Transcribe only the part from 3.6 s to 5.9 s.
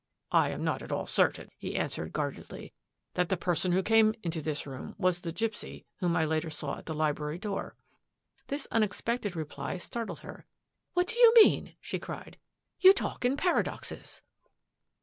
who came into this room was the gipsy